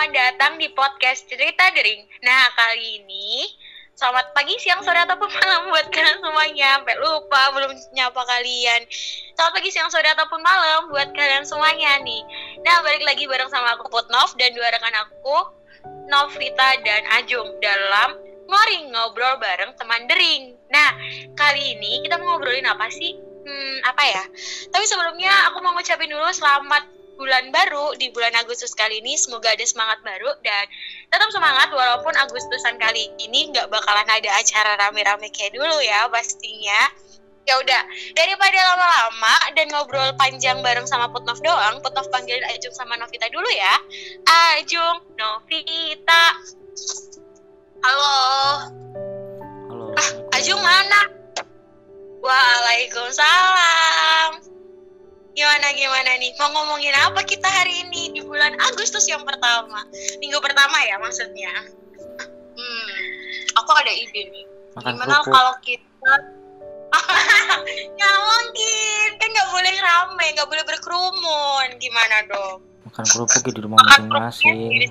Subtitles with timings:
[0.00, 2.00] selamat datang di podcast Cerita Dering.
[2.24, 3.52] Nah, kali ini
[3.92, 6.80] selamat pagi, siang, sore, ataupun malam buat kalian semuanya.
[6.80, 8.88] Sampai lupa belum nyapa kalian.
[9.36, 12.24] Selamat pagi, siang, sore, ataupun malam buat kalian semuanya nih.
[12.64, 15.36] Nah, balik lagi bareng sama aku Putnov dan dua rekan aku,
[16.08, 18.16] Novita dan Ajung dalam
[18.48, 20.56] Ngoring Ngobrol bareng teman Dering.
[20.72, 20.96] Nah,
[21.36, 23.20] kali ini kita mau ngobrolin apa sih?
[23.20, 24.24] Hmm, apa ya?
[24.64, 26.88] Tapi sebelumnya aku mau ngucapin dulu selamat
[27.20, 30.64] bulan baru di bulan Agustus kali ini semoga ada semangat baru dan
[31.12, 36.88] tetap semangat walaupun Agustusan kali ini nggak bakalan ada acara rame-rame kayak dulu ya pastinya.
[37.44, 37.82] Ya udah
[38.16, 43.52] daripada lama-lama dan ngobrol panjang bareng sama Putnov doang Putnov panggilin Ajung sama Novita dulu
[43.52, 43.74] ya.
[44.56, 46.24] Ajung Novita.
[47.84, 48.16] Halo.
[49.68, 49.92] Halo.
[49.92, 50.08] ah
[50.40, 51.20] Ajung mana?
[52.20, 54.59] Waalaikumsalam
[55.34, 56.30] Gimana gimana nih?
[56.36, 59.86] Mau ngomongin apa kita hari ini di bulan Agustus yang pertama?
[60.18, 61.54] Minggu pertama ya maksudnya.
[62.58, 62.90] Hmm,
[63.56, 64.44] aku ada ide nih.
[64.74, 65.32] Makan Gimana kerupuk.
[65.34, 66.14] kalau kita
[67.70, 71.68] Nggak mungkin, kan nggak boleh rame, nggak boleh berkerumun.
[71.78, 72.58] Gimana dong?
[72.90, 74.90] Makan kerupuk di rumah masing-masing.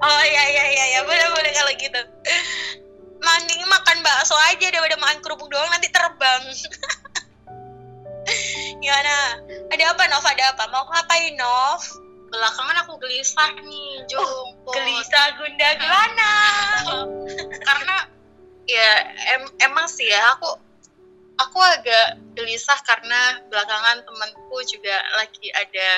[0.00, 2.00] Oh iya iya iya ya boleh boleh kalau gitu.
[3.24, 6.42] Mending makan bakso aja daripada makan kerupuk doang nanti terbang.
[8.82, 9.16] Gimana?
[9.70, 10.24] Ada apa Nov?
[10.24, 10.64] Ada apa?
[10.70, 11.82] Mau ngapain Nov?
[12.30, 14.54] belakangan aku gelisah nih, Jung.
[14.62, 14.74] Put.
[14.78, 16.34] Gelisah gunda gulana.
[17.66, 17.96] Karena
[18.70, 18.90] ya
[19.34, 20.46] em- emang sih ya aku
[21.42, 25.90] aku agak gelisah karena belakangan temanku juga lagi ada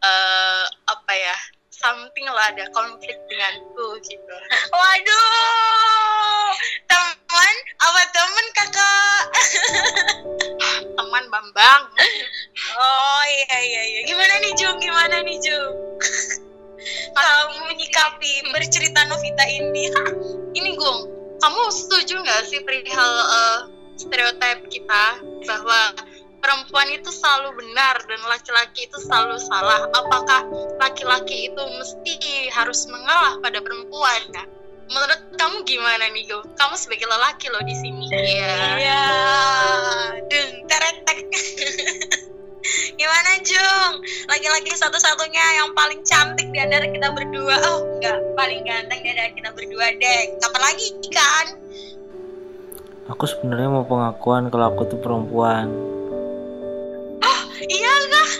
[0.00, 1.36] eh, apa ya
[1.68, 4.36] something lah ada konflik denganku gitu.
[4.80, 6.48] Waduh,
[6.88, 7.54] teman
[7.84, 9.22] apa teman kakak?
[11.00, 11.82] Teman Bambang.
[12.76, 14.00] Oh iya iya iya.
[14.04, 14.76] Gimana nih Jung?
[14.76, 15.72] Gimana nih Jung?
[17.16, 19.88] Kamu menyikapi bercerita Novita ini?
[20.60, 21.06] Ini Gung,
[21.38, 23.58] kamu setuju nggak sih perihal eh,
[23.94, 25.04] stereotip kita
[25.46, 25.94] bahwa
[26.42, 29.86] perempuan itu selalu benar dan laki-laki itu selalu salah?
[29.94, 30.42] Apakah
[30.82, 32.18] laki-laki itu mesti
[32.50, 34.20] harus mengalah pada perempuan?
[34.34, 34.46] Nah,
[34.90, 36.44] menurut kamu gimana nih Gung?
[36.58, 38.06] Kamu sebagai lelaki loh di sini.
[38.10, 38.54] Iya.
[38.76, 39.02] Iya.
[40.26, 41.18] Deng teretek.
[43.00, 44.04] Gimana Jung?
[44.28, 47.56] Laki-laki satu-satunya yang paling cantik di antara kita berdua.
[47.72, 50.22] Oh enggak, paling ganteng di antara kita berdua deh.
[50.38, 51.46] Kapan lagi kan?
[53.10, 55.72] Aku sebenarnya mau pengakuan kalau aku tuh perempuan.
[57.60, 58.30] Iya kah?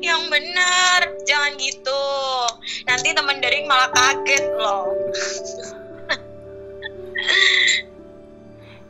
[0.00, 2.02] Yang benar, jangan gitu.
[2.84, 4.88] Nanti teman daring malah kaget loh.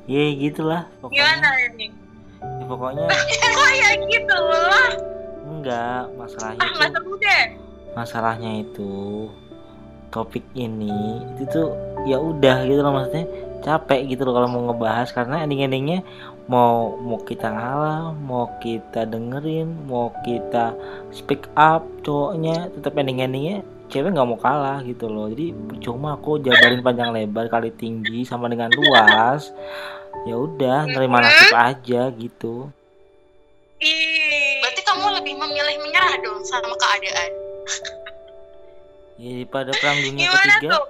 [0.05, 1.17] Ya gitulah pokoknya.
[1.17, 1.87] Gimana ini?
[2.45, 4.89] Ya, pokoknya Kok ya gitu loh?
[5.45, 7.45] enggak masalahnya Ah seru deh.
[7.95, 8.93] masalahnya itu
[10.11, 10.93] topik ini
[11.33, 11.69] itu tuh
[12.05, 13.25] ya udah gitu loh maksudnya
[13.61, 16.05] capek gitu loh kalau mau ngebahas karena ending-endingnya
[16.45, 20.77] mau mau kita ngalah mau kita dengerin mau kita
[21.09, 26.85] speak up cowoknya tetap ending-endingnya cewek nggak mau kalah gitu loh jadi percuma aku jabarin
[26.85, 29.53] panjang lebar kali tinggi sama dengan luas
[30.25, 32.73] ya udah nerima nasib aja gitu.
[34.63, 37.31] Berarti kamu lebih memilih menyerah dong sama keadaan.
[39.21, 40.85] ya pada perang dunia Gimana ketiga tuh?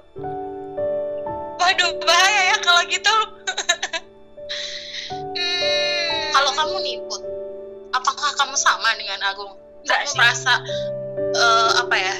[1.59, 3.15] Waduh, bahaya ya kalau gitu.
[6.65, 7.21] Kamu nih Put,
[7.93, 9.53] apakah kamu sama dengan Agung?
[9.85, 10.17] Enggak kamu sih.
[10.17, 10.53] merasa
[11.37, 12.17] eh, apa ya?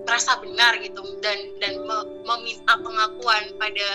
[0.00, 3.88] merasa benar gitu dan dan me- meminta pengakuan pada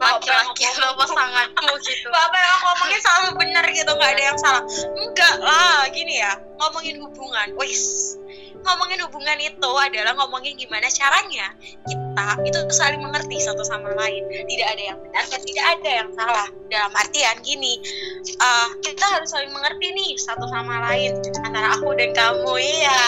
[0.00, 2.08] laki-laki atau pasanganmu gitu.
[2.10, 4.62] Bapak yang ngomongin selalu benar gitu, nggak ada yang salah.
[4.98, 7.48] Enggak lah, gini ya, ngomongin hubungan.
[7.54, 8.16] Wis,
[8.62, 11.50] ngomongin hubungan itu adalah ngomongin gimana caranya
[11.86, 14.22] kita itu saling mengerti satu sama lain.
[14.28, 16.48] Tidak ada yang benar dan tidak ada yang salah.
[16.70, 17.80] Dalam artian gini,
[18.26, 23.02] eh, kita harus saling mengerti nih satu sama lain antara aku dan kamu, iya.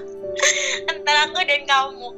[0.92, 2.08] antara aku dan kamu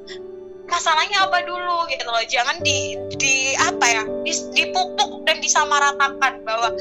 [0.72, 2.24] masalahnya apa dulu gitu loh.
[2.24, 6.72] Jangan di di apa ya di, dipupuk dan disamaratakan bahwa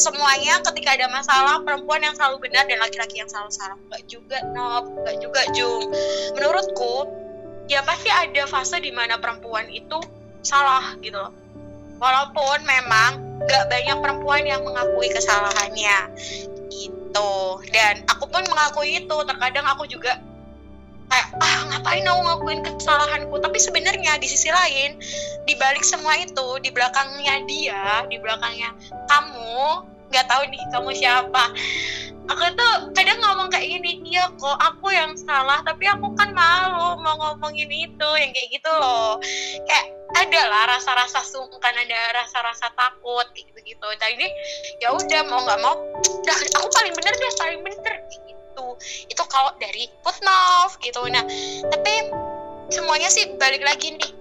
[0.00, 4.38] semuanya ketika ada masalah perempuan yang selalu benar dan laki-laki yang selalu salah enggak juga
[4.56, 5.92] Nop enggak juga Jung
[6.34, 7.24] menurutku
[7.68, 10.00] ya pasti ada fase di mana perempuan itu
[10.44, 11.32] salah gitu loh.
[12.00, 16.12] Walaupun memang nggak banyak perempuan yang mengakui kesalahannya.
[16.68, 17.32] Gitu.
[17.72, 19.16] Dan aku pun mengakui itu.
[19.24, 20.20] Terkadang aku juga
[21.10, 23.36] kayak ah ngapain aku ngakuin kesalahanku?
[23.40, 24.98] Tapi sebenarnya di sisi lain
[25.44, 28.72] di balik semua itu di belakangnya dia di belakangnya
[29.10, 31.44] kamu nggak tahu nih kamu siapa.
[32.24, 36.96] Aku tuh kadang ngomong kayak gini iya kok aku yang salah tapi aku kan malu
[37.04, 39.20] mau ngomongin itu yang kayak gitu loh.
[39.68, 44.26] Kayak ada lah rasa-rasa sungkan ada rasa-rasa takut gitu gitu jadi
[44.78, 45.74] ya udah mau nggak mau
[46.30, 47.94] aku paling bener deh paling bener
[48.54, 48.78] gitu.
[49.10, 51.02] Itu kalau dari Putnov gitu.
[51.10, 51.26] Nah
[51.74, 51.94] tapi
[52.70, 54.12] semuanya sih balik lagi nih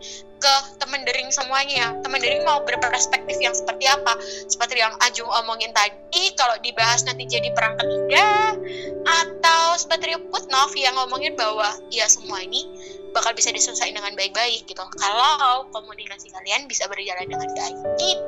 [0.42, 1.96] ke temen dering semuanya.
[2.02, 4.18] Temen dering mau berperspektif yang seperti apa?
[4.50, 8.58] Seperti yang Ajung omongin tadi kalau dibahas nanti jadi perang ketiga
[9.06, 12.68] atau seperti Putnov yang ngomongin bahwa ya semua ini
[13.14, 14.82] bakal bisa diselesaikan dengan baik-baik gitu.
[14.82, 17.78] Kalau komunikasi kalian bisa berjalan dengan baik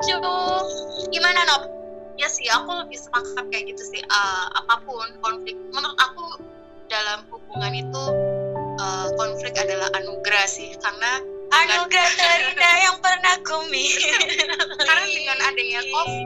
[0.06, 0.38] gitu.
[1.10, 1.85] Gimana Nop?
[2.16, 5.56] Ya sih aku lebih sepakat kayak gitu sih uh, apa pun konflik.
[5.72, 6.40] Menurut aku
[6.88, 8.04] dalam hubungan itu
[8.80, 13.86] uh, konflik adalah anugerah sih karena anugerah terindah yang pernah kumi
[14.84, 15.82] karena dengan adanya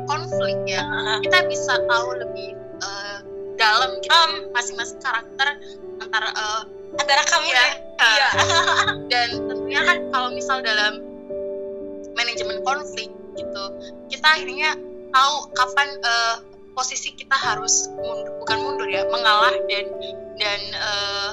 [0.08, 0.84] konflik ya
[1.24, 3.20] kita bisa tahu lebih uh,
[3.60, 4.52] dalam gitu Um.
[4.56, 5.48] masing-masing karakter
[6.00, 6.64] antara uh,
[6.98, 7.56] antara kamu Iya.
[7.56, 7.68] ya.
[8.00, 8.30] Iya.
[9.12, 11.04] Dan tentunya kan kalau misal dalam
[12.16, 13.64] manajemen konflik gitu
[14.08, 14.76] kita akhirnya
[15.10, 16.36] tahu kapan eh,
[16.74, 19.86] posisi kita harus mundur, bukan mundur ya mengalah dan
[20.40, 21.32] dan eh,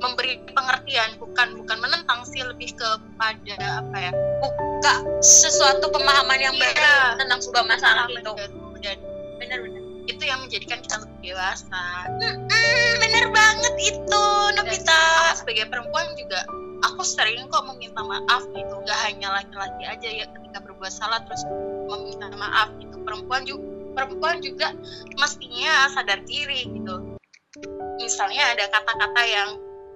[0.00, 6.72] memberi pengertian bukan bukan menentang sih lebih kepada apa ya buka sesuatu pemahaman yang Iya.
[6.72, 8.32] baru tentang sebuah masalah itu
[8.80, 8.96] dan
[9.36, 11.84] benar-benar itu yang menjadikan kita lebih dewasa.
[12.08, 14.24] Hmm, bener banget itu
[14.58, 15.36] Nobita.
[15.38, 16.42] Sebagai perempuan juga
[16.82, 18.74] aku sering kok meminta maaf gitu.
[18.82, 21.44] Gak hanya laki-laki aja ya ketika berbuat salah terus
[21.90, 22.96] meminta maaf gitu.
[23.02, 24.70] Perempuan juga perempuan juga
[25.18, 27.18] mestinya sadar diri gitu.
[27.98, 29.50] Misalnya ada kata-kata yang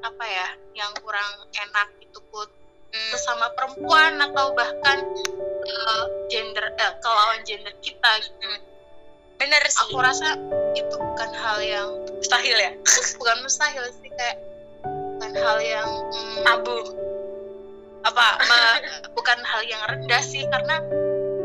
[0.05, 0.49] apa ya
[0.85, 2.51] yang kurang enak gitu put.
[2.95, 5.03] Hmm, sesama perempuan atau bahkan
[5.67, 8.47] eh, gender eh, ke lawan gender kita gitu.
[9.35, 9.83] bener sih.
[9.91, 10.39] Aku rasa
[10.79, 12.71] itu bukan hal yang mustahil ya?
[13.19, 14.39] Bukan mustahil sih kayak
[14.85, 16.77] bukan hal yang mm, abu
[18.05, 18.27] apa
[19.17, 20.79] bukan hal yang rendah sih karena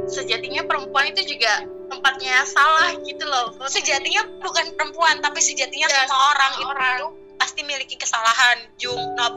[0.09, 3.53] sejatinya perempuan itu juga tempatnya salah gitu loh.
[3.65, 6.99] Sejatinya bukan perempuan tapi sejatinya Ya, semua orang itu orang.
[7.39, 9.33] pasti miliki kesalahan Jung Nop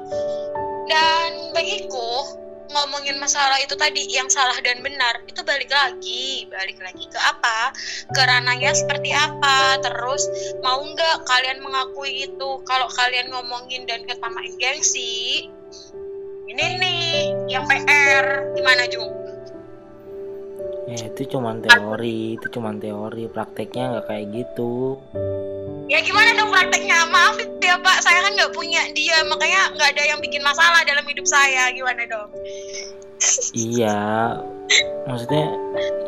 [0.91, 2.27] dan bagiku
[2.73, 6.49] ngomongin masalah itu tadi yang salah dan benar itu balik lagi.
[6.51, 7.71] Balik lagi ke apa?
[8.11, 9.79] Ke ranahnya seperti apa?
[9.85, 10.25] Terus
[10.65, 12.51] mau nggak kalian mengakui itu?
[12.67, 15.47] Kalau kalian ngomongin dan ketamain gengsi
[16.53, 19.22] ini nih yang PR gimana Jung
[20.93, 25.01] ya itu cuman teori itu cuman teori prakteknya nggak kayak gitu
[25.91, 27.05] Ya gimana dong prakteknya?
[27.13, 31.05] Maaf ya Pak, saya kan nggak punya dia, makanya nggak ada yang bikin masalah dalam
[31.05, 31.69] hidup saya.
[31.69, 32.33] Gimana dong?
[33.55, 33.99] iya
[35.07, 35.47] maksudnya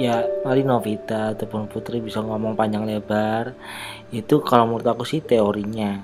[0.00, 3.54] ya kali Novita ataupun Putri bisa ngomong panjang lebar
[4.10, 6.02] itu kalau menurut aku sih teorinya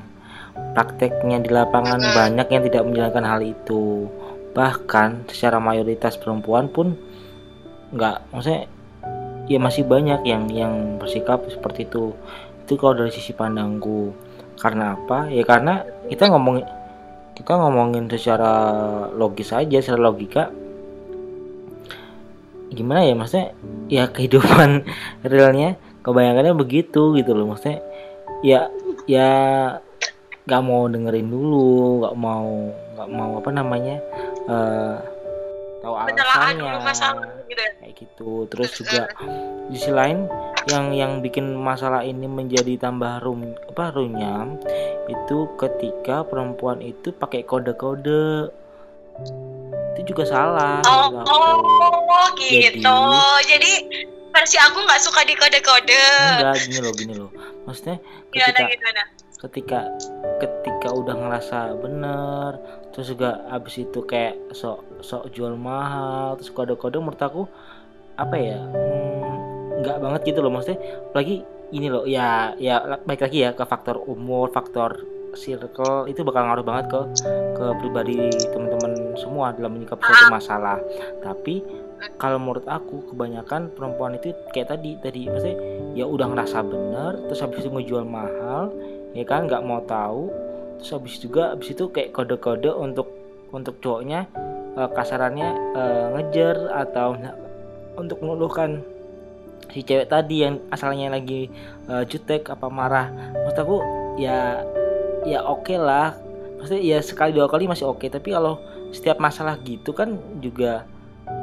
[0.74, 2.14] prakteknya di lapangan Mm-mm.
[2.14, 4.06] banyak yang tidak menjalankan hal itu
[4.54, 6.98] bahkan secara mayoritas perempuan pun
[7.90, 8.70] nggak maksudnya
[9.50, 12.14] ya masih banyak yang yang bersikap seperti itu.
[12.62, 14.14] Itu kalau dari sisi pandangku.
[14.62, 15.26] Karena apa?
[15.26, 16.62] Ya karena kita ngomong
[17.34, 18.54] kita ngomongin secara
[19.10, 20.54] logis aja secara logika.
[22.70, 23.50] Gimana ya maksudnya
[23.90, 24.86] ya kehidupan
[25.26, 25.74] realnya
[26.06, 27.50] kebayangannya begitu gitu loh.
[27.50, 27.82] Maksudnya
[28.46, 28.70] ya
[29.10, 29.30] ya
[30.46, 32.48] nggak mau dengerin dulu nggak mau
[32.96, 33.96] nggak mau apa namanya
[34.48, 34.96] eh
[35.84, 37.72] tahu alasannya gitu ya.
[37.76, 39.02] kayak gitu terus juga
[39.66, 40.30] di sisi lain
[40.66, 44.56] yang yang bikin masalah ini menjadi tambah rum apa runyam
[45.06, 48.54] itu ketika perempuan itu pakai kode-kode
[49.92, 51.28] itu juga salah Oh, aku.
[51.28, 52.80] oh gitu.
[52.80, 53.72] Jadi- Jadi,
[54.30, 56.04] versi aku nggak suka di kode-kode.
[56.38, 57.30] enggak gini loh gini loh
[57.64, 57.98] maksudnya
[58.30, 59.02] Gimana ketika gimana?
[59.36, 59.78] ketika
[60.80, 62.50] ketika udah ngerasa bener
[62.88, 67.44] terus juga abis itu kayak sok sok jual mahal terus kode-kode menurut aku
[68.16, 70.48] apa ya hmm, nggak banget gitu loh.
[70.48, 70.80] Maksudnya
[71.12, 71.44] apalagi
[71.76, 75.04] ini loh ya ya baik lagi ya ke faktor umur faktor
[75.36, 77.00] circle itu bakal ngaruh banget ke
[77.60, 80.80] ke pribadi teman-teman semua dalam menyikapi suatu masalah.
[81.20, 81.60] Tapi
[82.16, 85.60] kalau menurut aku kebanyakan perempuan itu kayak tadi tadi maksudnya
[85.92, 88.72] ya udah ngerasa bener terus habis itu ngejual mahal
[89.12, 90.49] ya kan nggak mau tahu
[90.80, 93.12] terus habis juga habis itu kayak kode-kode untuk
[93.52, 94.26] untuk cowoknya
[94.74, 96.56] eh, kasarannya eh, ngejar
[96.88, 97.14] atau
[98.00, 98.80] untuk meluluhkan
[99.70, 101.52] si cewek tadi yang asalnya lagi
[101.86, 103.12] eh, jutek apa marah.
[103.44, 103.78] Maksud aku
[104.16, 104.64] ya
[105.28, 106.16] ya oke lah.
[106.58, 108.08] Maksudnya ya sekali dua kali masih oke.
[108.08, 108.56] Tapi kalau
[108.90, 110.88] setiap masalah gitu kan juga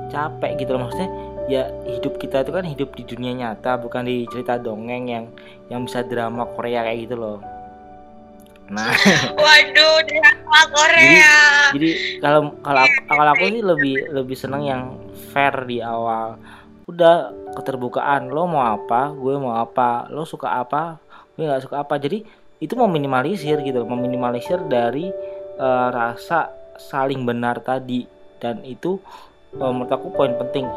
[0.10, 0.90] capek gitu loh.
[0.90, 1.10] Maksudnya
[1.48, 5.26] ya hidup kita itu kan hidup di dunia nyata bukan di cerita dongeng yang
[5.72, 7.40] yang bisa drama Korea kayak gitu loh
[8.72, 8.92] nah.
[9.44, 11.38] Waduh, drama Korea.
[11.76, 14.82] jadi kalau kalau aku, kalau aku sih lebih lebih seneng yang
[15.32, 16.40] fair di awal.
[16.88, 21.00] Udah keterbukaan lo mau apa gue mau apa lo suka apa
[21.36, 21.96] gue nggak suka apa.
[22.00, 22.24] Jadi
[22.58, 25.12] itu meminimalisir gitu meminimalisir dari
[25.58, 28.08] eh, rasa saling benar tadi.
[28.38, 29.00] Dan itu
[29.56, 30.68] eh, menurut aku poin penting.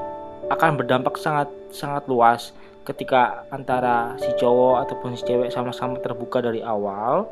[0.50, 2.50] Akan berdampak sangat sangat luas
[2.82, 7.28] ketika antara si cowok ataupun si cewek sama-sama terbuka dari awal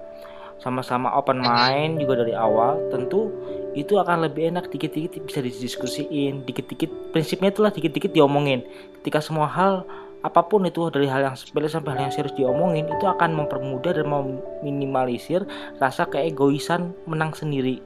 [0.58, 3.30] sama-sama open mind juga dari awal tentu
[3.78, 8.66] itu akan lebih enak dikit-dikit bisa didiskusiin dikit-dikit prinsipnya itulah dikit-dikit diomongin
[9.00, 9.86] ketika semua hal
[10.26, 13.94] apa pun itu dari hal yang sepele sampai hal yang serius diomongin itu akan mempermudah
[13.94, 15.46] dan meminimalisir
[15.78, 17.78] rasa keegoisan menang sendiri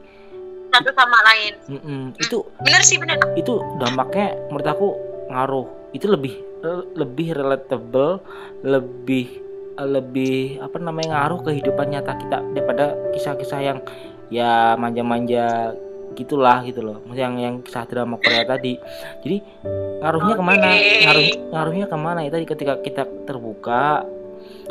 [0.73, 1.53] Satu sama lain.
[1.69, 2.03] Mm-mm.
[2.17, 3.21] itu Bener sih, bener.
[3.37, 4.89] itu dampaknya menurut aku
[5.29, 6.33] ngaruh itu lebih
[6.97, 8.25] lebih relatable
[8.65, 9.42] lebih
[9.81, 13.79] lebih apa namanya ngaruh kehidupan nyata kita daripada kisah-kisah yang
[14.29, 15.73] ya manja-manja
[16.13, 17.01] gitulah gitu loh.
[17.13, 18.77] Yang yang kisah drama Korea tadi.
[19.25, 19.37] Jadi
[20.05, 24.05] ngaruhnya ke mana ngaruh ngaruhnya ke mana ya tadi ketika kita terbuka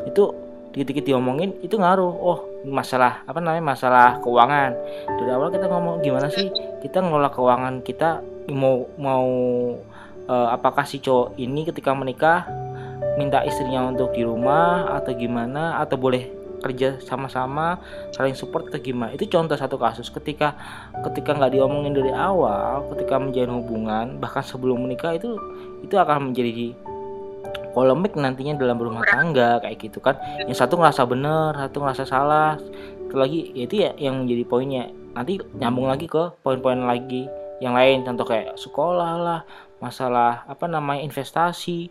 [0.05, 0.33] itu
[0.71, 2.13] dikit-dikit diomongin itu ngaruh.
[2.13, 4.77] Oh masalah apa namanya masalah keuangan.
[5.17, 6.53] Dari awal kita ngomong gimana sih
[6.85, 8.21] kita ngelola keuangan kita?
[8.53, 9.29] Mau mau
[10.29, 12.45] eh, apakah si cowok ini ketika menikah
[13.21, 17.77] minta istrinya untuk di rumah atau gimana atau boleh kerja sama-sama
[18.13, 19.13] saling support atau gimana.
[19.13, 20.09] Itu contoh satu kasus.
[20.09, 20.57] Ketika
[21.05, 25.37] ketika nggak diomongin dari awal ketika menjalin hubungan bahkan sebelum menikah itu
[25.85, 26.73] itu akan menjadi
[27.71, 30.17] polemik nantinya dalam rumah tangga kayak gitu kan.
[30.49, 32.57] Yang satu ngerasa bener satu ngerasa salah.
[33.09, 34.85] Satu lagi ya itu ya yang menjadi poinnya.
[35.11, 37.25] Nanti nyambung lagi ke poin-poin lagi
[37.61, 38.01] yang lain.
[38.05, 39.41] Contoh kayak sekolah lah
[39.81, 41.89] masalah apa namanya investasi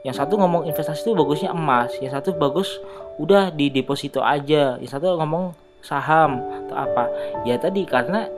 [0.00, 2.80] yang satu ngomong investasi itu bagusnya emas yang satu bagus
[3.20, 5.52] udah di deposito aja yang satu ngomong
[5.84, 7.04] saham atau apa.
[7.44, 8.28] Ya tadi karena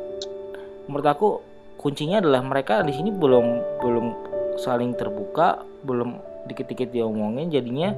[0.91, 1.29] menurut aku
[1.79, 4.07] kuncinya adalah mereka di sini belum belum
[4.59, 7.95] saling terbuka belum dikit-dikit diomongin jadinya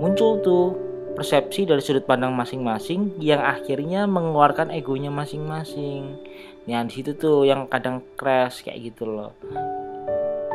[0.00, 6.16] muncul tuh persepsi dari sudut pandang masing-masing yang akhirnya mengeluarkan egonya masing-masing.
[6.64, 9.36] Yang di situ tuh yang kadang crash kayak gitu loh.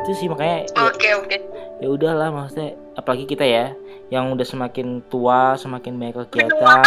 [0.02, 1.36] Itu sih makanya ya, Oke, oke.
[1.76, 3.76] Ya udahlah maksudnya apalagi kita ya
[4.08, 6.82] yang udah semakin tua semakin banyak kegiatan.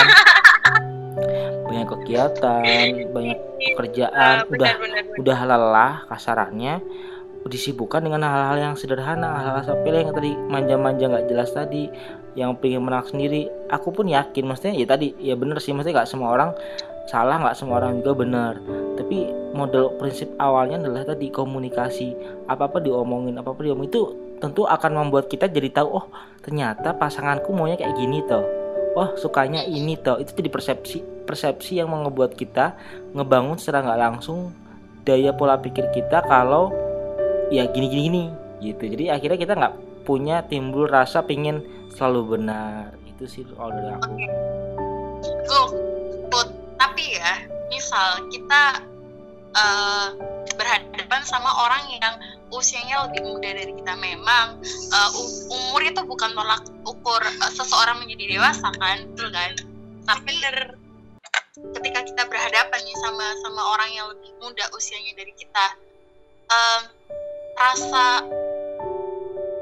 [1.69, 3.37] Banyak kegiatan banyak
[3.77, 5.19] pekerjaan Ah, udah benar, benar, benar.
[5.21, 6.73] udah lelah kasarannya
[7.47, 11.87] disibukkan dengan hal-hal yang sederhana hal-hal sepele yang tadi manja-manja nggak jelas tadi
[12.35, 13.47] yang pengen menang sendiri.
[13.71, 16.51] Aku pun yakin maksudnya ya tadi ya bener sih maksudnya nggak semua orang
[17.09, 18.53] salah nggak semua orang juga benar.
[18.97, 22.13] Tapi model prinsip awalnya adalah tadi komunikasi.
[22.51, 24.03] Apa apa diomongin apa apa diomongin itu
[24.39, 26.05] tentu akan membuat kita jadi tahu oh
[26.39, 28.43] ternyata pasanganku maunya kayak gini toh.
[28.97, 30.17] Wah sukanya ini toh.
[30.17, 32.73] Itu jadi persepsi persepsi yang ngebuat kita
[33.13, 34.49] ngebangun secara nggak langsung
[35.05, 36.73] daya pola pikir kita kalau
[37.53, 38.23] ya gini gini gini
[38.63, 38.83] gitu.
[38.89, 39.75] Jadi akhirnya kita nggak
[40.09, 41.61] punya timbul rasa pingin
[41.93, 42.95] selalu benar.
[43.05, 44.09] Itu sih kalau dari aku.
[45.45, 45.61] Go,
[46.31, 46.47] Put.
[46.79, 48.79] Tapi ya, misal kita
[49.51, 50.07] eh,
[50.55, 52.15] berhadapan sama orang yang
[52.49, 58.01] usianya lebih muda dari kita memang eh, u- umur itu bukan tolak ukur eh, seseorang
[58.01, 59.51] menjadi dewasa kan, betul kan?
[60.05, 60.31] Tapi
[61.75, 65.65] ketika kita berhadapan nih sama sama orang yang lebih muda usianya dari kita,
[66.47, 66.81] em,
[67.53, 68.23] rasa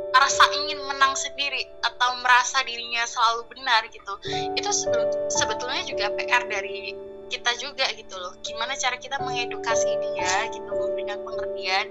[0.10, 4.14] rasa ingin menang sendiri atau merasa dirinya selalu benar gitu
[4.56, 6.90] itu sebe- sebetulnya juga PR dari
[7.28, 11.86] kita juga gitu loh gimana cara kita mengedukasi dia gitu memberikan pengertian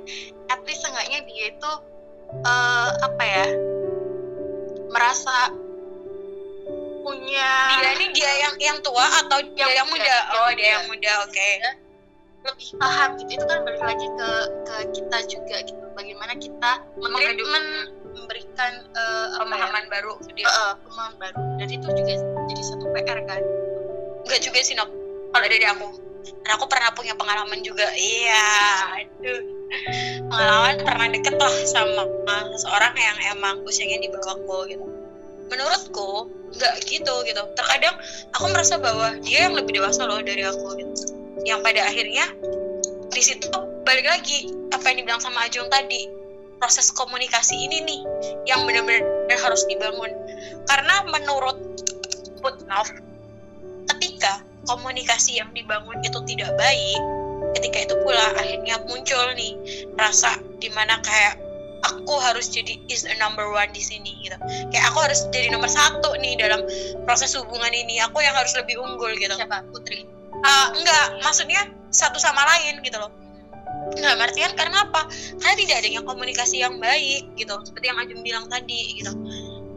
[0.47, 1.73] at least seenggaknya dia itu
[2.43, 3.47] eh, apa ya
[4.88, 5.52] merasa
[7.02, 10.02] punya Dia ini dia yang yang tua atau dia yang, Yang muda?
[10.02, 11.12] muda, Oh, dia yang muda.
[11.25, 11.50] Oke.
[12.47, 14.31] lebih paham gitu itu kan balik lagi ke
[14.62, 20.47] ke kita juga gitu bagaimana kita men- memberikan eh, apa ya, Pemahaman baru dia.
[20.47, 22.12] eh, pemahaman baru dan itu juga
[22.47, 23.43] jadi satu PR kan
[24.23, 24.90] Enggak juga sih, Nok.
[25.37, 25.88] Kalau dari aku.
[26.40, 27.85] Karena aku pernah punya pengalaman juga.
[27.93, 28.49] Iya,
[29.05, 29.43] aduh.
[30.33, 32.09] Pengalaman pernah deket lah sama
[32.57, 34.87] seseorang yang emang usianya di bawahku gitu.
[35.52, 37.43] Menurutku nggak gitu gitu.
[37.52, 38.00] Terkadang
[38.33, 41.05] aku merasa bahwa dia yang lebih dewasa loh dari aku gitu.
[41.45, 42.25] Yang pada akhirnya
[43.12, 43.52] di situ
[43.85, 46.09] balik lagi apa yang dibilang sama Ajung tadi
[46.57, 48.00] proses komunikasi ini nih
[48.49, 50.09] yang benar-benar harus dibangun
[50.64, 51.61] karena menurut
[52.40, 52.88] Putnov
[54.66, 57.00] komunikasi yang dibangun itu tidak baik
[57.56, 59.56] ketika itu pula akhirnya muncul nih
[59.96, 61.40] rasa di mana kayak
[61.85, 64.37] aku harus jadi is a number one di sini gitu.
[64.75, 66.64] Kayak aku harus jadi nomor satu nih dalam
[67.06, 68.02] proses hubungan ini.
[68.02, 69.35] Aku yang harus lebih unggul gitu.
[69.37, 69.62] Siapa?
[69.70, 70.02] Putri?
[70.42, 71.06] Uh, enggak.
[71.23, 73.12] Maksudnya satu sama lain gitu loh.
[73.96, 75.06] Nggak artian karena apa?
[75.38, 79.12] Karena tidak adanya komunikasi yang baik gitu, seperti yang Ajum bilang tadi gitu.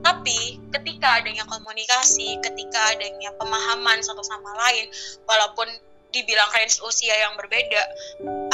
[0.10, 4.90] Tapi ketika adanya komunikasi, ketika adanya pemahaman satu sama lain,
[5.30, 5.70] walaupun
[6.10, 7.84] dibilang range usia yang berbeda,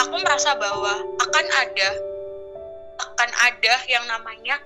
[0.03, 1.89] aku merasa bahwa akan ada
[2.95, 4.59] akan ada yang namanya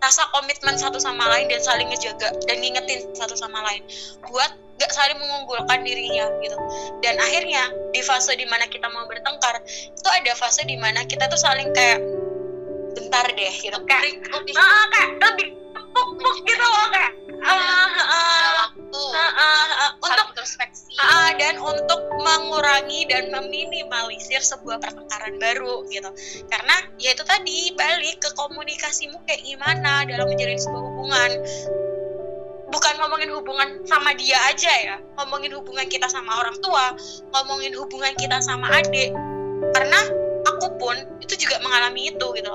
[0.00, 3.84] rasa komitmen satu sama lain dan saling ngejaga dan ngingetin satu sama lain.
[4.24, 6.56] Buat gak saling mengunggulkan dirinya gitu.
[7.04, 11.28] Dan akhirnya di fase di mana kita mau bertengkar itu ada fase di mana kita
[11.28, 12.00] tuh saling kayak
[12.96, 13.76] bentar deh gitu.
[13.84, 14.24] Kayak
[14.56, 15.48] ah, kayak lebih
[15.90, 20.92] empuk gitu loh kayak uh, uh, uh, uh, uh, untuk introspeksi.
[21.00, 26.10] Uh, dan untuk mengurangi dan meminimalisir sebuah pertengkaran baru gitu.
[26.48, 31.30] Karena ya itu tadi balik ke komunikasimu kayak gimana dalam menjalin sebuah hubungan.
[32.70, 34.96] Bukan ngomongin hubungan sama dia aja ya.
[35.18, 36.94] Ngomongin hubungan kita sama orang tua
[37.34, 39.10] ngomongin hubungan kita sama adik.
[39.74, 40.00] Karena
[40.46, 42.52] aku pun itu juga mengalami itu gitu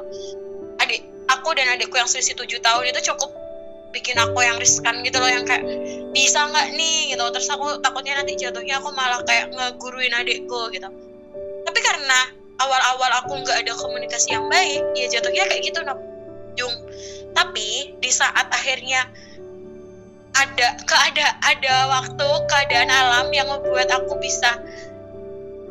[1.45, 3.29] aku dan adikku yang selisih tujuh tahun itu cukup
[3.93, 5.61] bikin aku yang riskan gitu loh yang kayak
[6.09, 7.13] bisa nggak nih?
[7.13, 7.21] gitu.
[7.21, 10.89] Terus aku takutnya nanti jatuhnya aku malah kayak ngeguruin adikku gitu.
[11.69, 15.93] Tapi karena awal-awal aku nggak ada komunikasi yang baik ya jatuhnya kayak gitu nah
[16.57, 16.73] Jung.
[17.37, 19.05] Tapi di saat akhirnya
[20.33, 24.57] ada keada ada waktu keadaan alam yang membuat aku bisa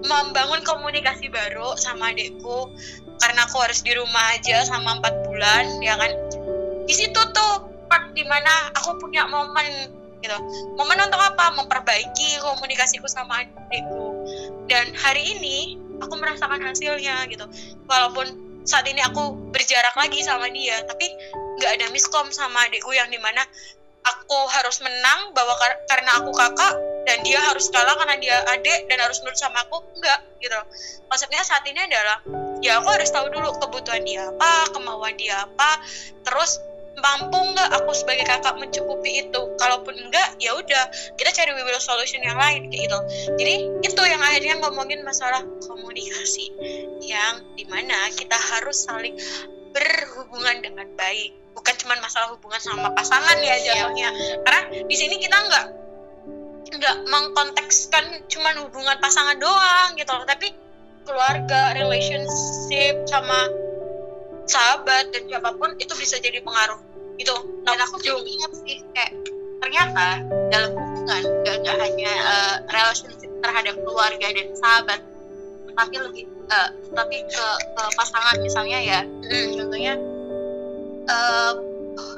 [0.07, 2.71] membangun komunikasi baru sama adikku
[3.25, 6.13] karena aku harus di rumah aja sama empat bulan ya kan?
[6.85, 7.53] Di situ tuh
[7.89, 9.89] part di mana aku punya momen
[10.21, 10.37] gitu.
[10.77, 11.57] Momen untuk apa?
[11.57, 14.29] Memperbaiki komunikasiku sama adikku.
[14.69, 17.49] Dan hari ini aku merasakan hasilnya gitu.
[17.89, 18.29] Walaupun
[18.69, 21.05] saat ini aku berjarak lagi sama dia tapi
[21.61, 23.45] nggak ada miskom sama adikku yang di mana
[24.05, 28.89] aku harus menang bahwa kar karena aku kakak dan dia harus kalah karena dia adik
[28.89, 30.61] dan harus nurut sama aku enggak gitu.
[31.09, 32.21] Konsepnya saat ini adalah
[32.65, 35.85] ya aku harus tahu dulu kebutuhan dia apa kemauan dia apa.
[36.25, 36.57] Terus
[36.97, 39.41] mampu nggak aku sebagai kakak mencukupi itu?
[39.61, 40.85] Kalaupun enggak ya udah
[41.21, 42.99] kita cari will solution yang lain kayak gitu.
[43.37, 46.49] Jadi itu yang akhirnya ngomongin masalah komunikasi
[47.05, 49.13] yang di mana kita harus saling
[49.77, 51.37] berhubungan dengan baik.
[51.53, 54.09] Bukan cuma masalah hubungan sama pasangan ya jatuhnya.
[54.41, 55.67] Karena di sini kita nggak
[56.75, 60.25] nggak mengkontekskan cuma hubungan pasangan doang gitu loh.
[60.25, 60.64] Tapi
[61.05, 63.49] keluarga relationship sama
[64.45, 66.81] sahabat dan siapa pun itu bisa jadi pengaruh.
[67.17, 67.35] Gitu.
[67.63, 69.13] Dan aku juga ingat sih kayak
[69.63, 70.21] ternyata
[70.53, 75.01] dalam hubungan gak, gak hanya uh, relationship terhadap keluarga dan sahabat
[75.75, 79.01] tapi lebih uh, tapi ke, ke pasangan misalnya ya.
[79.03, 79.95] Hmm, contohnya
[81.09, 81.53] uh,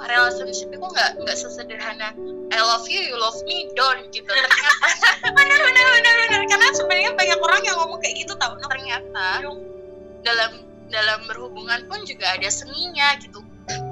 [0.06, 2.14] relationship itu nggak nggak sesederhana
[2.54, 4.30] I love you you love me don't gitu.
[4.30, 4.78] Ternyata
[5.36, 6.40] benar benar benar benar.
[6.46, 8.54] Karena sebenarnya banyak orang yang ngomong kayak gitu tau.
[8.54, 9.42] Ternyata
[10.22, 10.52] dalam
[10.86, 13.42] dalam berhubungan pun juga ada seninya gitu.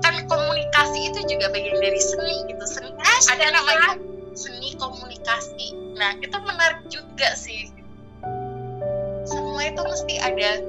[0.07, 2.65] Kan komunikasi itu juga bagian dari seni gitu.
[2.65, 3.99] Seni ada namanya
[4.39, 5.75] seni komunikasi.
[5.99, 7.75] Nah itu menarik juga sih.
[9.27, 10.63] Semua itu mesti ada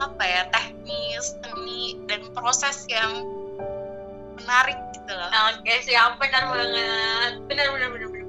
[0.00, 3.39] apa ya teknis seni dan proses yang
[4.42, 5.28] menarik gitu loh.
[5.54, 6.16] Oke siap.
[6.16, 7.32] Benar banget.
[7.46, 8.28] Benar benar benar benar.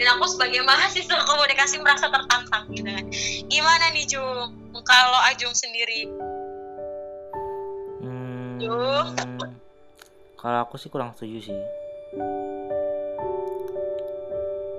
[0.00, 3.04] Dan aku sebagai mahasiswa komunikasi merasa tertantang gitu kan.
[3.52, 4.56] Gimana nih Jung?
[4.80, 6.08] Kalau Ajung sendiri?
[8.00, 9.12] Hmm, Yuk.
[10.40, 11.58] kalau aku sih kurang setuju sih.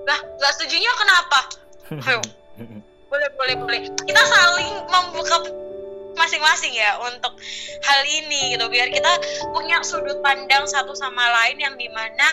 [0.02, 1.40] lah nggak setujunya kenapa?
[2.10, 2.22] Ayo.
[3.06, 3.82] boleh boleh boleh.
[4.10, 5.38] Kita saling membuka
[6.16, 7.34] masing-masing ya untuk
[7.86, 8.66] hal ini gitu.
[8.68, 9.12] Biar kita
[9.52, 12.28] punya sudut pandang satu sama lain yang di mana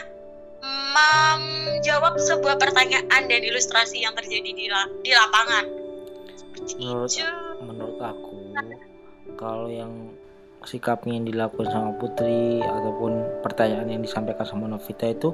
[0.68, 5.64] menjawab sebuah pertanyaan dan ilustrasi yang terjadi di, la- di lapangan.
[6.78, 7.10] Menurut
[7.62, 8.34] menurut aku
[9.38, 10.10] kalau yang
[10.66, 15.30] sikapnya yang dilakukan sama Putri ataupun pertanyaan yang disampaikan sama Novita itu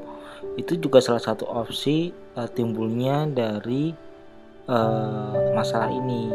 [0.60, 3.96] itu juga salah satu opsi eh, timbulnya dari
[4.68, 6.28] eh, masalah ini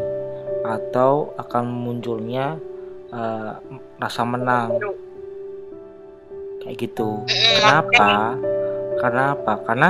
[0.70, 2.62] atau akan munculnya
[3.10, 3.54] eh,
[3.98, 4.78] rasa menang.
[6.62, 7.26] Kayak gitu.
[7.30, 8.38] Kenapa?
[9.00, 9.54] Karena apa?
[9.64, 9.90] Karena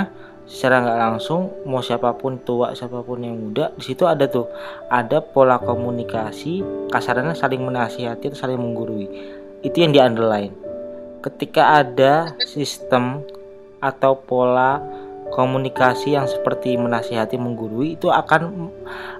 [0.50, 4.48] secara nggak langsung mau siapa pun tua siapa pun yang muda di situ ada tuh.
[4.88, 9.06] Ada pola komunikasi kasarnya saling menasihati atau saling menggurui.
[9.65, 10.54] Itu yang di underline.
[11.20, 13.28] Ketika ada sistem
[13.84, 14.80] atau pola
[15.30, 18.74] komunikasi yang seperti menasihati menggurui itu akan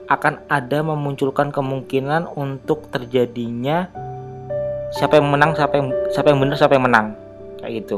[0.10, 3.88] akan ada memunculkan kemungkinan untuk terjadinya
[4.90, 7.08] siapa yang menang siapa yang siapa yang benar siapa yang menang.
[7.62, 7.98] Kayak gitu.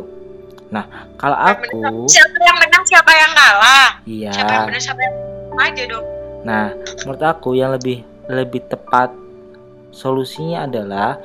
[0.70, 0.84] Nah
[1.16, 3.90] kalau aku siapa yang menang siapa yang kalah?
[4.04, 4.32] Iya.
[4.36, 5.16] Siapa yang benar siapa yang
[5.56, 6.06] aja dong.
[6.44, 6.66] Nah
[7.08, 9.16] menurut aku yang lebih lebih tepat
[9.96, 11.16] solusinya adalah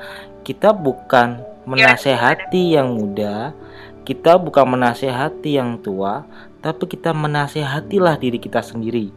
[0.46, 3.50] kita bukan menasehati yang muda
[4.06, 6.22] kita bukan menasehati yang tua
[6.62, 9.10] tapi kita menasehatilah diri kita sendiri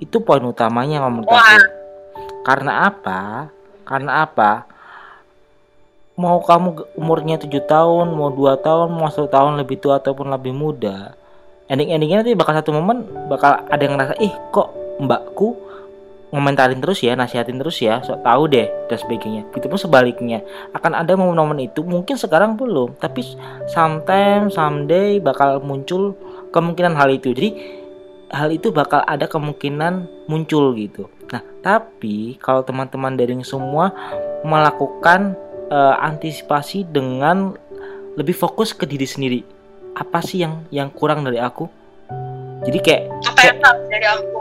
[0.00, 1.64] itu poin utamanya menurut aku
[2.46, 3.50] karena apa?
[3.82, 4.70] Karena apa?
[6.14, 10.54] Mau kamu umurnya tujuh tahun mau dua tahun mau satu tahun lebih tua ataupun lebih
[10.54, 11.18] muda
[11.66, 14.70] ending endingnya nanti bakal satu momen bakal ada yang ngerasa ih kok
[15.02, 15.58] mbakku
[16.30, 18.02] ngomentarin terus ya nasihatin terus ya?
[18.02, 19.42] Sok tahu deh dan sebagainya.
[19.54, 20.42] Itu pun sebaliknya.
[20.74, 23.22] Akan ada momen-momen itu mungkin sekarang belum tapi
[23.70, 26.18] sometime someday bakal muncul
[26.50, 27.30] kemungkinan hal itu.
[27.32, 27.48] Jadi
[28.30, 31.10] hal itu bakal ada kemungkinan muncul gitu.
[31.30, 33.90] Nah tapi kalau teman-teman daring semua
[34.46, 35.34] melakukan
[35.70, 37.54] eh, antisipasi dengan
[38.16, 39.40] lebih fokus ke diri sendiri
[39.96, 41.64] apa sih yang yang kurang dari aku?
[42.68, 44.40] Jadi kayak apa yang salah dari aku?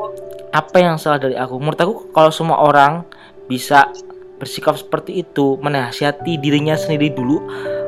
[0.52, 1.56] Apa yang salah dari aku?
[1.56, 3.08] Menurut aku kalau semua orang
[3.48, 3.88] bisa
[4.36, 7.40] bersikap seperti itu menasihati dirinya sendiri dulu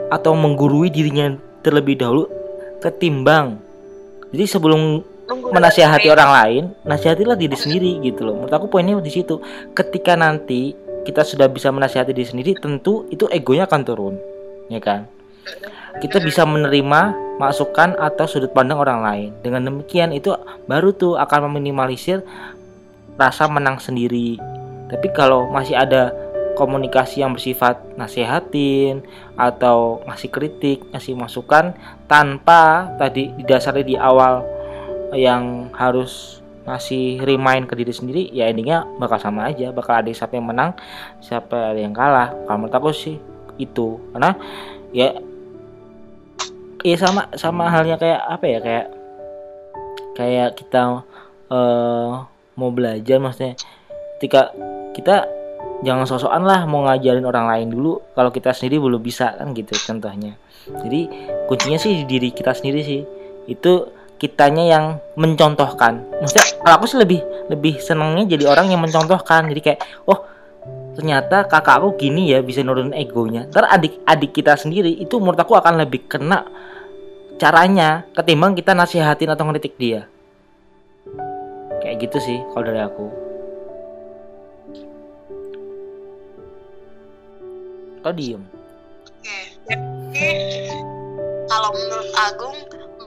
[0.08, 2.32] atau menggurui dirinya terlebih dahulu
[2.80, 3.60] ketimbang.
[4.32, 8.40] Jadi sebelum menasihati orang lain nasihatilah diri sendiri gitu loh.
[8.40, 9.40] Menurut aku poinnya di situ.
[9.76, 10.72] Ketika nanti
[11.04, 14.16] kita sudah bisa menasihati diri sendiri tentu itu egonya akan turun
[14.72, 15.08] ya kan?
[15.98, 19.30] Kita bisa menerima masukan atau sudut pandang orang lain.
[19.42, 20.36] Dengan demikian itu
[20.70, 22.22] baru tuh akan meminimalisir
[23.18, 24.38] rasa menang sendiri.
[24.88, 26.14] Tapi kalau masih ada
[26.58, 29.06] komunikasi yang bersifat nasihatin
[29.38, 31.78] atau ngasih kritik ngasih masukan
[32.10, 34.42] tanpa tadi didasari di awal
[35.16, 39.72] yang harus ngasih remind ke diri sendiri ya endingnya bakal sama aja.
[39.72, 40.76] Bakal ada siapa yang menang
[41.24, 42.36] siapa yang kalah.
[42.46, 43.16] Kalau menurut aku sih
[43.56, 43.96] itu.
[44.12, 44.36] Karena
[44.92, 45.16] ya
[46.84, 48.88] ya sama sama halnya kayak apa ya kayak
[50.20, 51.08] kayak kita
[51.52, 52.12] eh,
[52.58, 53.56] mau belajar maksudnya
[54.18, 54.52] ketika
[54.92, 55.30] kita
[55.86, 58.04] jangan sosokan lah mau ngajarin orang lain dulu.
[58.12, 60.36] Kalau kita sendiri belum bisa kan gitu contohnya.
[60.68, 61.08] Jadi
[61.48, 63.02] kuncinya sih di diri kita sendiri sih.
[63.48, 66.02] Itu kitanya yang mencontohkan.
[66.22, 69.48] Maksudnya kalau aku sih lebih lebih senangnya jadi orang yang mencontohkan.
[69.50, 70.26] Jadi kayak oh
[70.98, 73.46] ternyata kakak aku gini ya bisa nurunin egonya.
[73.50, 76.44] Ntar adik adik kita sendiri itu menurut aku akan lebih kena
[77.38, 80.10] caranya ketimbang kita nasihatin atau ngeritik dia.
[81.86, 83.06] Kayak gitu sih kalau dari aku.
[88.02, 88.42] Kau diem.
[89.06, 89.38] Oke.
[89.68, 90.74] Jadi
[91.48, 92.58] kalau menurut Agung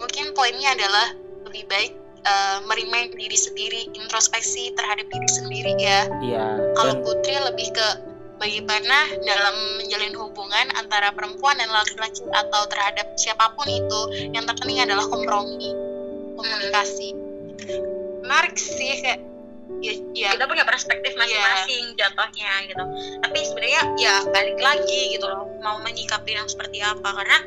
[0.00, 1.14] mungkin poinnya adalah
[1.46, 1.92] lebih baik
[2.24, 6.08] eh, merimain diri sendiri, introspeksi terhadap diri sendiri ya.
[6.24, 7.88] iya Kalau dan Putri lebih ke
[8.40, 14.00] bagaimana dalam menjalin hubungan antara perempuan dan laki-laki atau terhadap siapa pun itu
[14.32, 15.70] yang terpenting adalah kompromi,
[16.40, 17.12] komunikasi.
[18.24, 19.20] Menarik sih kayak
[19.84, 22.84] ya, ya kita punya perspektif masing-masing jatuhnya gitu
[23.24, 27.38] tapi sebenarnya ya balik lagi gitu loh mau menyikapi yang seperti apa karena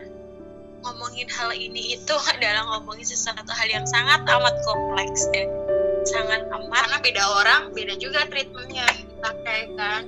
[0.84, 5.48] ngomongin hal ini itu adalah ngomongin sesuatu hal yang sangat amat kompleks dan
[6.04, 6.84] sangat amat.
[6.84, 10.04] Karena beda orang beda juga treatmentnya yang dipakai kan?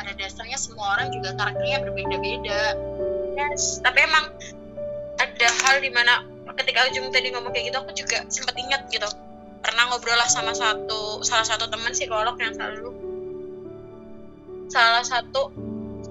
[0.00, 2.62] Pada dasarnya semua orang juga karakternya berbeda-beda.
[3.30, 3.80] Yes.
[3.80, 4.26] tapi emang
[5.16, 6.28] ada hal di mana
[6.60, 9.06] ketika ujung tadi ngomong kayak gitu aku juga sempat ingat gitu.
[9.60, 12.90] Pernah ngobrol lah sama satu salah satu teman psikolog yang selalu
[14.70, 15.52] salah satu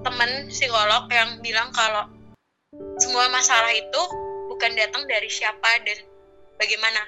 [0.03, 2.07] teman psikolog yang bilang kalau
[2.99, 4.01] semua masalah itu
[4.51, 5.97] bukan datang dari siapa dan
[6.59, 7.01] bagaimana.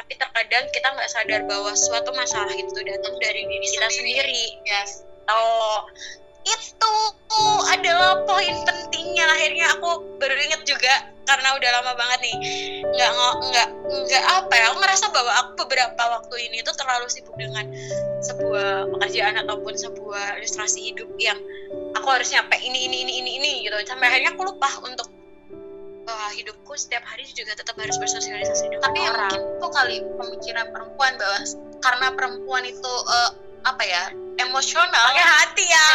[0.00, 4.44] Tapi terkadang kita nggak sadar bahwa suatu masalah itu datang dari diri kita sendiri.
[4.64, 5.04] Yes.
[5.28, 5.84] Oh,
[6.44, 6.94] itu
[7.70, 9.26] adalah poin pentingnya.
[9.28, 12.36] Akhirnya aku baru inget juga karena udah lama banget nih
[12.84, 17.32] nggak nggak nggak apa ya aku ngerasa bahwa aku beberapa waktu ini tuh terlalu sibuk
[17.40, 17.64] dengan
[18.20, 21.40] sebuah pekerjaan ataupun sebuah ilustrasi hidup yang
[21.94, 23.76] aku harus nyampe ini ini ini ini ini gitu.
[23.86, 25.08] Sampai akhirnya aku lupa untuk
[26.04, 29.32] bahwa hidupku setiap hari juga tetap harus bersosialisasi dengan tapi ya orang.
[29.32, 31.38] mungkin itu kali pemikiran perempuan bahwa
[31.80, 33.30] karena perempuan itu eh,
[33.64, 34.04] apa ya
[34.38, 35.04] emosional.
[35.14, 35.88] Pakai hati ya.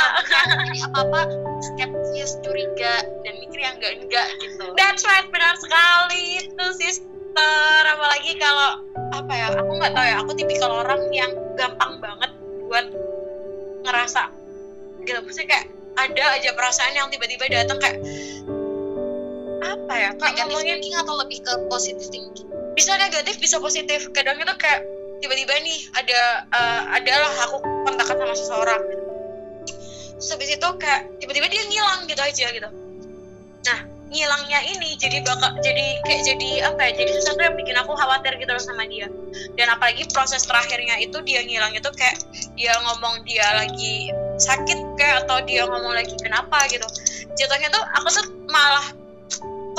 [0.65, 1.21] Jadi apa apa
[1.61, 4.65] skeptis curiga dan mikir yang enggak enggak gitu.
[4.73, 7.81] That's right, benar sekali itu sister.
[7.85, 8.83] Apalagi kalau
[9.13, 10.15] apa ya, aku nggak tahu ya.
[10.25, 12.31] Aku tipikal orang yang gampang banget
[12.65, 12.85] buat
[13.85, 14.31] ngerasa
[15.05, 15.19] gitu.
[15.21, 15.65] Maksudnya kayak
[16.07, 17.99] ada aja perasaan yang tiba-tiba datang kayak
[19.59, 20.09] apa ya?
[20.15, 22.47] Kak negatif ngomongin thinking atau lebih ke positive thinking
[22.79, 24.07] bisa negatif bisa positif.
[24.15, 24.87] Kadang itu kayak
[25.19, 28.83] tiba-tiba nih ada eh, adalah aku kontakkan sama seseorang.
[30.19, 32.69] terus habis itu kayak tiba-tiba dia ngilang gitu aja gitu
[33.63, 33.79] nah
[34.11, 38.35] ngilangnya ini jadi bakal jadi kayak jadi apa ya jadi sesuatu yang bikin aku khawatir
[38.35, 39.07] gitu loh sama dia
[39.55, 42.19] dan apalagi proses terakhirnya itu dia ngilang itu kayak
[42.59, 46.63] dia ngomong dia lagi sakit kayak atau dia ngomong lagi kenapa?
[46.71, 46.87] gitu.
[47.35, 48.87] Jatuhnya tuh aku tuh malah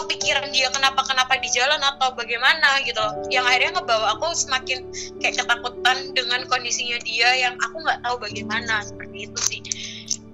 [0.01, 2.81] kepikiran dia kenapa kenapa di jalan atau bagaimana?
[2.87, 4.87] gitu yang akhirnya ngebawa aku semakin
[5.21, 9.61] kayak ketakutan dengan kondisinya dia yang aku nggak tahu bagaimana seperti itu sih.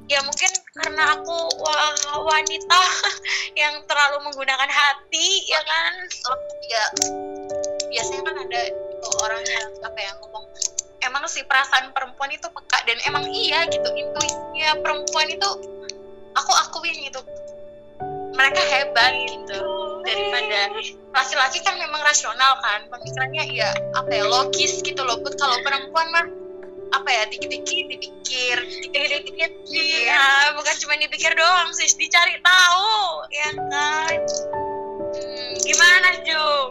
[0.06, 2.82] Ya mungkin karena aku wah, wanita
[3.60, 5.92] yang terlalu menggunakan hati ya kan?
[6.70, 6.84] Ya
[7.90, 8.60] biasanya kan ada
[9.26, 10.46] orang yang apa ya ngomong
[11.06, 15.48] emang sih perasaan perempuan itu peka dan emang iya gitu intuisinya perempuan itu
[16.34, 17.20] aku akuin gitu.
[18.36, 19.60] Mereka hebat gitu.
[20.06, 20.70] Daripada
[21.16, 25.18] laki-laki kan memang rasional kan pemikirannya ya apa ya logis gitu loh.
[25.22, 26.26] Put kalau perempuan mah
[26.94, 34.18] apa ya dikit-dikit dipikir dikit-dikit iya bukan cuma dipikir doang sih dicari tahu ya kan?
[35.16, 36.70] Hmm, gimana Jung?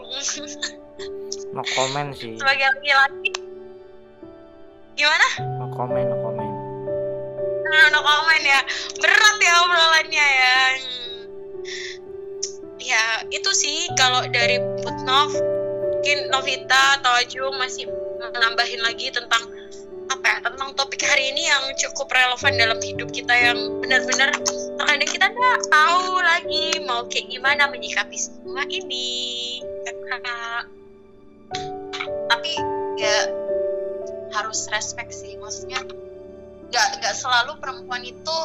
[1.52, 2.36] No comment sih.
[2.40, 3.28] Sebagai laki-laki
[4.96, 5.26] gimana?
[5.60, 6.54] No comment no comment.
[7.68, 8.60] Nah, no comment ya.
[8.96, 10.56] Berat ya obrolannya ya.
[12.80, 15.36] Ya itu sih kalau dari Putnov
[15.92, 17.90] mungkin Novita atau Ajung masih
[18.32, 19.42] menambahin lagi tentang
[20.06, 24.30] apa ya tentang topik hari ini yang cukup relevan dalam hidup kita yang benar-benar
[24.78, 29.60] terkadang kita nggak tahu lagi mau kayak gimana menyikapi semua ini.
[32.30, 32.52] Tapi
[33.02, 33.45] ya
[34.36, 35.40] harus respect sih.
[35.40, 35.80] Maksudnya
[36.68, 38.38] nggak nggak selalu perempuan itu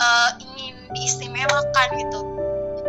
[0.00, 2.20] uh, ingin diistimewakan gitu.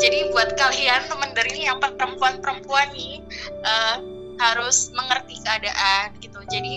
[0.01, 3.21] Jadi buat kalian teman dari ini yang perempuan-perempuan nih
[3.61, 3.97] uh,
[4.41, 6.39] harus mengerti keadaan gitu.
[6.49, 6.73] Jadi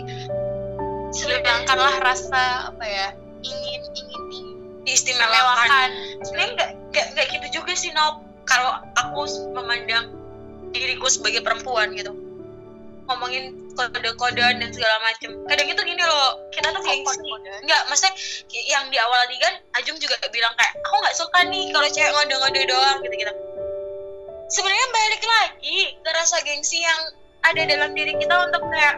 [1.14, 3.08] hilangkanlah rasa apa ya
[3.40, 4.40] ingin ingin di,
[4.84, 5.88] diistimewakan.
[6.20, 8.20] Sebenarnya nggak nggak nggak gitu juga sih Nob.
[8.44, 9.24] Kalau aku
[9.56, 10.12] memandang
[10.76, 12.12] diriku sebagai perempuan gitu
[13.04, 15.30] ngomongin kode-kodean dan segala macem.
[15.50, 17.28] Kadang itu gini loh kita tuh gengsi.
[17.64, 18.12] Nggak maksudnya
[18.68, 22.12] yang di awal tadi kan Ajung juga bilang kayak aku nggak suka nih kalau cewek
[22.14, 23.34] ngode-ngode doang gitu gitu
[24.54, 27.00] sebenarnya balik lagi ke rasa gengsi yang
[27.44, 28.96] ada dalam diri kita untuk kayak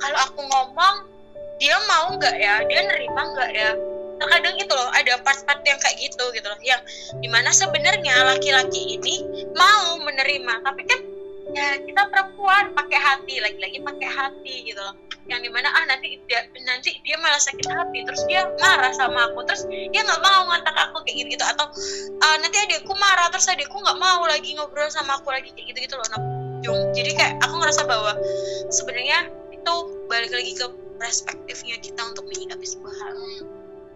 [0.00, 0.96] kalau aku ngomong
[1.56, 2.60] dia mau nggak ya?
[2.68, 3.70] Dia nerima nggak ya?
[4.16, 6.60] Terkadang itu loh ada part-part yang kayak gitu gitu loh.
[6.60, 6.80] Yang
[7.20, 9.24] di mana sebenarnya laki-laki ini
[9.56, 11.00] mau menerima tapi kan
[11.56, 14.92] ya kita perempuan pakai hati lagi-lagi pakai hati gitu loh.
[15.26, 19.32] Yang di mana ah nanti dia nanti dia malah sakit hati terus dia marah sama
[19.32, 21.66] aku terus dia nggak mau ngantak aku kayak gitu, gitu atau
[22.20, 25.78] ah, nanti adikku marah terus adikku nggak mau lagi ngobrol sama aku lagi kayak gitu
[25.88, 26.06] gitu loh.
[26.12, 26.20] Nah,
[26.92, 28.12] jadi kayak aku ngerasa bahwa
[28.68, 29.74] sebenarnya itu
[30.06, 30.66] balik lagi ke
[31.00, 33.16] perspektifnya kita untuk menyikapi sebuah hal.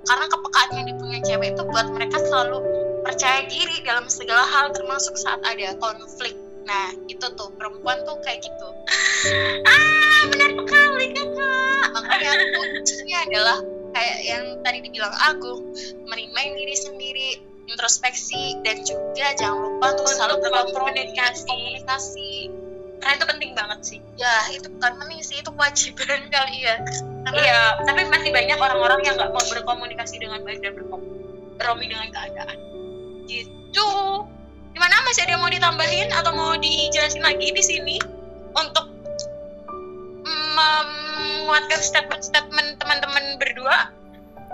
[0.00, 2.64] Karena kepekaan yang dipunya cewek itu buat mereka selalu
[3.04, 6.32] percaya diri dalam segala hal termasuk saat ada konflik
[6.64, 8.68] nah itu tuh perempuan tuh kayak gitu.
[9.64, 13.58] Ah benar sekali kakak makanya kuncinya adalah
[13.90, 15.74] kayak yang tadi dibilang Agung
[16.06, 17.30] merimain diri sendiri
[17.70, 21.46] introspeksi dan juga jangan lupa tuh Untuk selalu berkomunikasi.
[21.46, 22.32] komunikasi.
[23.00, 23.98] karena itu penting banget sih.
[24.20, 26.76] Ya itu bukan penting sih itu kewajiban kali ya.
[27.24, 32.08] Karena iya tapi masih banyak orang-orang yang nggak mau berkomunikasi dengan baik dan berkompromi dengan
[32.12, 32.58] keadaan.
[33.24, 33.88] Gitu
[34.80, 37.96] gimana masih ada yang mau ditambahin atau mau dijelasin lagi di sini
[38.56, 38.88] untuk
[40.56, 43.92] menguatkan statement-statement teman-teman berdua?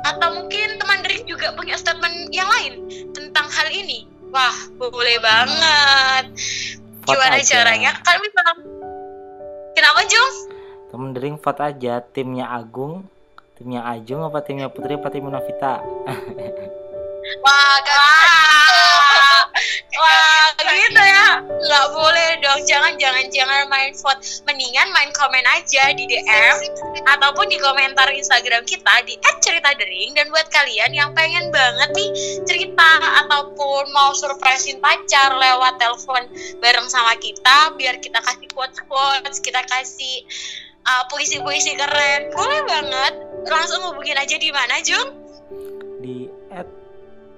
[0.03, 4.11] Atau mungkin teman dari juga punya statement yang lain tentang hal ini?
[4.35, 6.35] Wah boleh banget.
[7.07, 7.63] Vote gimana aja.
[7.63, 7.95] caranya?
[8.03, 8.41] Kalian bisa
[9.79, 10.35] kenapa Jung?
[10.91, 12.03] Temen dering vote aja.
[12.03, 13.07] Timnya Agung
[13.55, 15.81] timnya Ajung apa timnya Putri apa timnya Novita
[17.47, 18.96] wah kan
[19.97, 21.29] Wah, gitu ya.
[21.43, 22.61] Nggak boleh dong.
[22.69, 24.21] Jangan, jangan, jangan main vote.
[24.47, 26.57] Mendingan main komen aja di DM
[27.07, 32.11] ataupun di komentar Instagram kita di @ceritadering dan buat kalian yang pengen banget nih
[32.45, 32.91] cerita
[33.25, 36.23] ataupun mau surprisein pacar lewat telepon
[36.61, 40.23] bareng sama kita biar kita kasih quotes-quotes, kita kasih
[40.87, 42.31] uh, puisi-puisi keren.
[42.37, 43.15] Boleh banget.
[43.47, 45.27] Langsung hubungin aja di mana, Jung?
[46.07, 46.29] di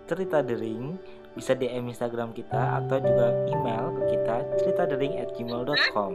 [0.09, 0.99] cerita dering
[1.39, 6.13] bisa DM Instagram kita atau juga email ke kita ceritadering@gmail.com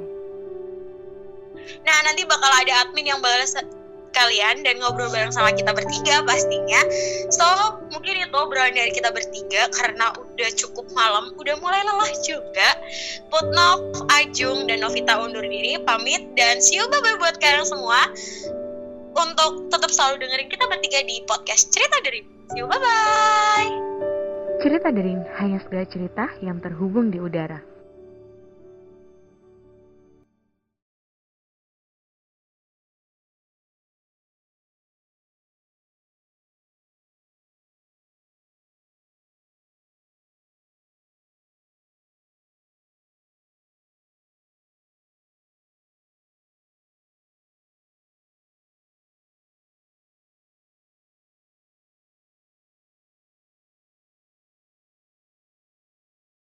[1.64, 3.56] Nah, nanti bakal ada admin yang balas
[4.14, 6.82] kalian dan ngobrol bareng sama kita bertiga pastinya.
[7.34, 7.46] So,
[7.90, 12.70] mungkin itu obrolan dari kita bertiga karena udah cukup malam, udah mulai lelah juga.
[13.34, 18.00] Putnov, Ajung, dan Novita undur diri, pamit, dan see you bye-bye buat kalian semua.
[19.14, 23.93] untuk tetap selalu dengerin kita bertiga di podcast cerita dari see you bye bye
[24.64, 27.73] Cerita Dering hanya segala cerita yang terhubung di udara.